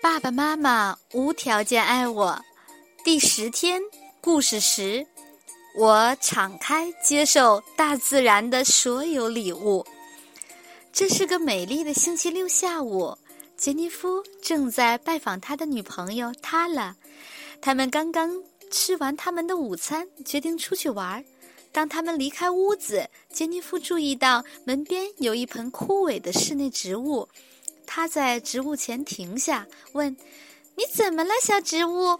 [0.00, 2.40] 爸爸妈妈无条件爱我。
[3.02, 3.82] 第十天，
[4.20, 5.04] 故事十，
[5.74, 9.84] 我敞开接受大自然的所有礼物。
[10.92, 13.18] 这是个美丽的星期六下午，
[13.56, 16.94] 杰尼夫正在拜访他的女朋友塔拉。
[17.60, 18.30] 他们刚刚
[18.70, 21.24] 吃完他们的午餐，决定出去玩。
[21.72, 27.28] 当他们离开屋子，杰尼夫注意到门边有一盆枯萎的室内植物。
[27.90, 30.14] 他在植物前停下，问
[30.76, 32.18] ：“你怎么了，小植物？”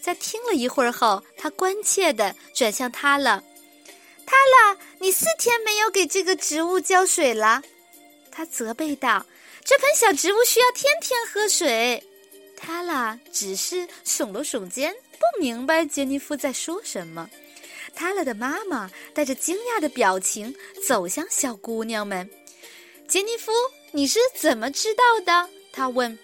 [0.00, 3.42] 在听了一会儿后，他关切地转向他了
[4.24, 7.62] ：“他了，你四天没有给这个植物浇水了。”
[8.30, 9.26] 他责备道
[9.64, 12.02] ：“这盆小植物需要天天喝水。”
[12.56, 17.28] 他啦只是耸了耸肩，不明白杰尼夫在说什么。
[17.92, 20.54] 他了的妈妈带着惊讶的表情
[20.86, 22.30] 走向小姑娘们
[23.08, 23.50] ：“杰尼夫。”
[23.92, 25.48] 你是怎么知道的？
[25.72, 26.18] 他问。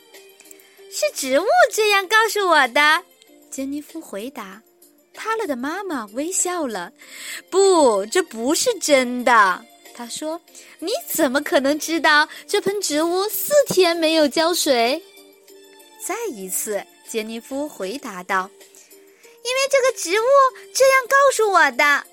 [0.90, 3.02] 是植物这样告诉我的。
[3.50, 4.62] 杰尼夫回答。
[5.12, 6.90] 他了的妈妈微笑了。
[7.50, 9.64] 不，这不是真的。
[9.94, 10.40] 他说。
[10.78, 15.02] 你怎么可能知道这盆植物四天没有浇水？
[16.06, 18.48] 再一次，杰尼夫回答道。
[18.62, 20.24] 因为这个植物
[20.72, 22.06] 这样告诉我的。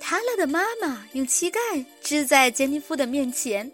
[0.00, 1.60] 他了的妈妈用膝盖
[2.00, 3.70] 支在杰尼夫的面前。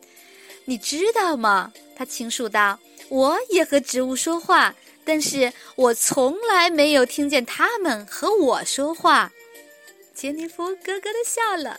[0.64, 1.72] 你知道吗？
[1.96, 4.74] 他倾诉道：“我也和植物说话，
[5.05, 9.30] 但是我从来没有听见它们和我说话。”
[10.14, 11.78] 杰尼夫咯咯的笑了。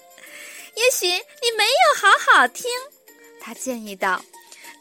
[0.76, 2.66] 也许你没有好好听，
[3.40, 4.24] 他建议道。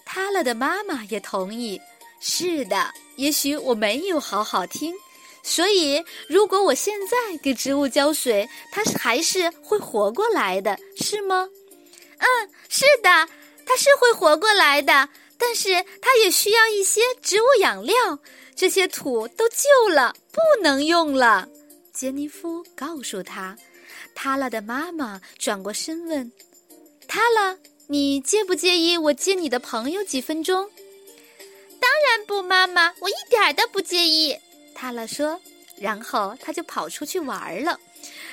[0.04, 1.80] 他了的妈妈也同意。
[2.20, 4.94] 是的，也许我没有好好听。
[5.42, 11.48] 所以，如果我现在给植物浇水，它还是会活过来的，是吗？
[12.18, 13.28] 嗯，是的。
[13.66, 17.94] 它是会活过来的，但是它也需要一些植物养料。
[18.54, 21.48] 这些土都旧了，不能用了。
[21.92, 23.56] 杰尼夫告诉他。
[24.14, 26.30] 塔拉的妈妈转过身问
[27.08, 30.68] ：“塔拉，你介不介意我接你的朋友几分钟
[31.80, 34.36] ？”“当然不，妈妈，我一点都不介意。”
[34.74, 35.40] 塔拉说，
[35.78, 37.80] 然后他就跑出去玩了。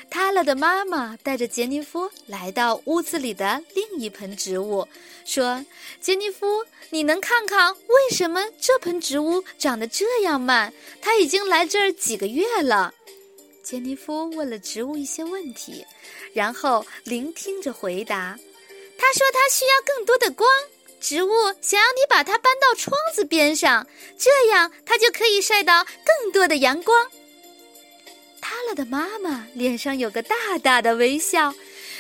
[0.09, 4.88] 塔拉的妈妈带着杰尼夫来到屋子里的另一盆植物，
[5.24, 5.64] 说
[6.02, 10.74] ：“杰尼夫，你能看看为什么这盆植物长得这样慢？
[11.02, 12.94] 它已经来这儿几个月了。”
[13.64, 15.86] 杰尼夫问了植物一些问题，
[16.34, 18.38] 然后聆听着回答。
[18.97, 20.50] 他说：“他需要更多的光，
[21.00, 21.30] 植物
[21.62, 23.86] 想要你把它搬到窗子边上，
[24.18, 27.09] 这样它就可以晒到更多的阳光。”
[28.50, 31.54] 他了的妈妈脸上有个大大的微笑。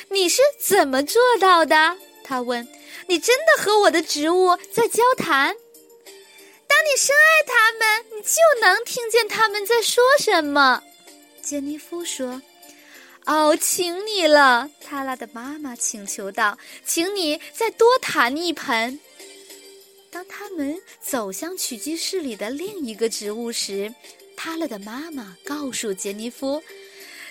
[0.09, 1.95] 你是怎么做到的？
[2.23, 2.67] 他问。
[3.05, 5.55] 你真的和我的植物在交谈？
[6.67, 10.81] 当你深爱它们，你就能听见它们在说什么。
[11.43, 12.41] 杰尼夫说。
[13.25, 16.57] 哦，请你了，塔拉的妈妈请求道。
[16.83, 18.99] 请你再多弹一盆。
[20.09, 23.93] 当他们走向取集室里的另一个植物时。
[24.41, 26.63] 他了的妈妈告诉杰尼夫：“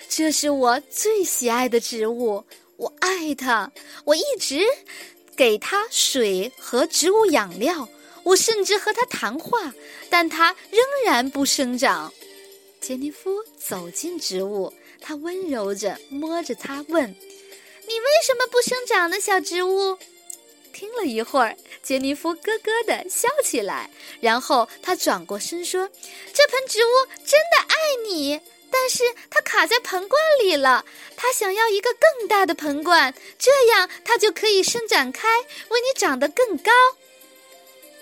[0.07, 2.45] 这是我最喜爱的植物，
[2.77, 3.71] 我爱它，
[4.05, 4.61] 我一直
[5.35, 7.89] 给它水和植物养料，
[8.21, 9.73] 我甚至和它谈话，
[10.07, 12.13] 但它仍然不生长。”
[12.79, 14.71] 杰尼夫走进植物，
[15.01, 19.97] 他温柔着摸着它，问：“你为什么不生长呢，小植物？”
[20.79, 23.89] 听了一会儿，杰尼夫咯咯地笑起来，
[24.21, 25.89] 然后他转过身说
[26.33, 26.89] ：“这盆植物
[27.25, 27.75] 真的爱
[28.07, 28.39] 你，
[28.71, 30.85] 但是它卡在盆罐里了。
[31.17, 35.27] 它想要一个更大的盆罐，这样它就可以伸展开，
[35.67, 36.71] 为你长得更高。”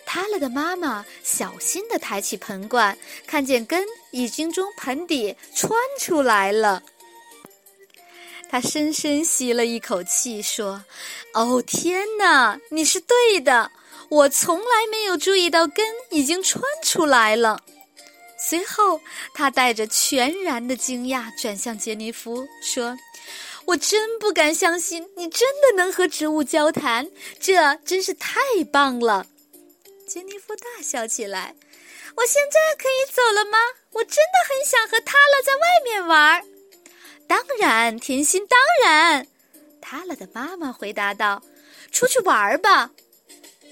[0.05, 2.95] 塔勒的妈妈小心地抬起盆罐，
[3.25, 6.83] 看见根已经从盆底穿出来了。
[8.49, 10.85] 他深深吸了一口气，说
[11.33, 13.71] ：“哦，天哪，你是对的，
[14.09, 17.59] 我从来没有注意到根已经穿出来了。”
[18.39, 19.01] 随后，
[19.33, 22.97] 他带着全然的惊讶转向杰尼夫，说
[23.65, 27.09] ：“我真不敢相信，你真的能和植物交谈，
[27.39, 28.39] 这真是太
[28.71, 29.25] 棒了。”
[30.07, 31.56] 杰尼夫大笑起来
[32.15, 33.57] ：“我现在可以走了吗？
[33.94, 36.44] 我真的很想和他了在外面玩。”
[37.27, 39.27] 当然，甜心，当然。
[39.89, 41.42] 塔拉的妈妈回答道
[41.94, 42.92] ：“出去玩吧。”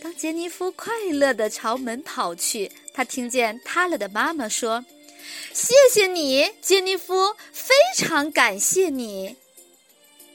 [0.02, 4.86] 当杰尼夫快乐地朝门跑去，他听见塔拉的妈妈说
[5.52, 9.36] ：“谢谢你，杰尼夫，非常感谢你。”